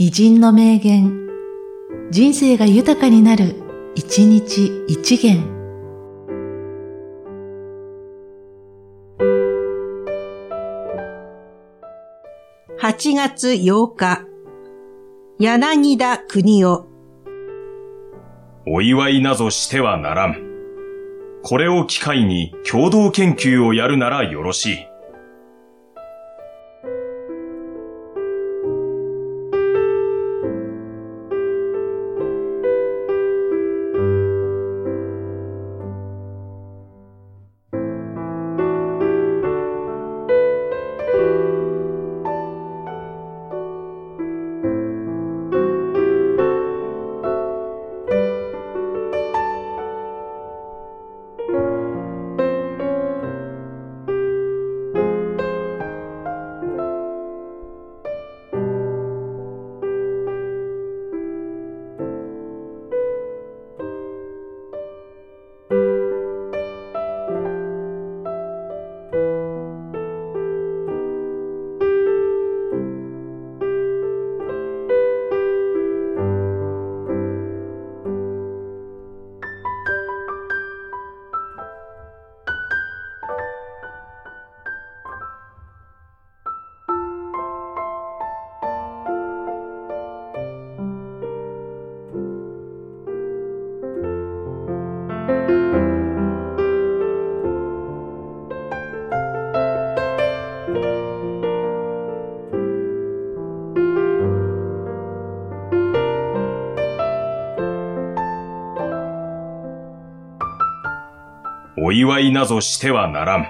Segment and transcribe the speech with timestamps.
[0.00, 1.26] 偉人の名言、
[2.12, 3.56] 人生が豊かになる、
[3.96, 5.42] 一日一元。
[12.80, 14.24] 8月8日、
[15.40, 16.86] 柳田国夫。
[18.68, 20.36] お祝いなぞしてはならん。
[21.42, 24.78] これを機会に共同研究をやるならよろしい。
[111.80, 113.46] お祝いなぞしてはならん。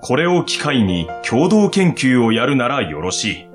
[0.00, 3.46] これを機会に共同研究をやるならよろしい。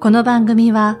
[0.00, 1.00] この番組は、